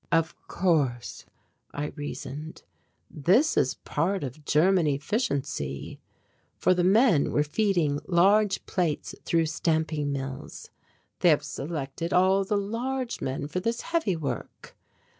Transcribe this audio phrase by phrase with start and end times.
[0.11, 1.27] "Of course,"
[1.75, 2.63] I reasoned,
[3.07, 5.99] "this is part of German efficiency";
[6.57, 10.71] for the men were feeding large plates through stamping mills
[11.19, 14.75] "they have selected all the large men for this heavy work."